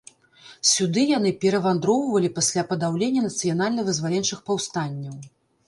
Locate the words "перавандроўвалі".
1.43-2.33